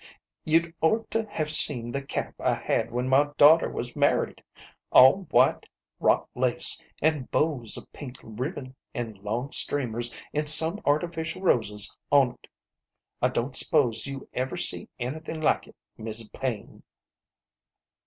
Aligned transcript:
You'd 0.43 0.73
orter 0.81 1.27
have 1.29 1.51
seen 1.51 1.91
the 1.91 2.01
cap 2.01 2.33
I 2.39 2.55
had 2.55 2.91
when 2.91 3.07
my 3.07 3.29
daughter 3.37 3.69
was 3.69 3.95
mar 3.95 4.25
ried! 4.25 4.43
All 4.91 5.27
white 5.29 5.69
wrought 5.99 6.27
lace, 6.33 6.83
an' 7.03 7.25
bows 7.29 7.77
of 7.77 7.93
pink 7.93 8.15
ribbon, 8.23 8.73
an' 8.95 9.13
long 9.21 9.51
streamers, 9.51 10.11
an' 10.33 10.47
some 10.47 10.79
artificial 10.85 11.43
roses 11.43 11.95
on't. 12.11 12.47
I 13.21 13.29
don't 13.29 13.55
s'pose 13.55 14.07
you 14.07 14.27
ever 14.33 14.57
see 14.57 14.89
anythin' 14.97 15.39
like 15.39 15.67
it, 15.67 15.75
Mis' 15.99 16.27
Paine." 16.29 16.81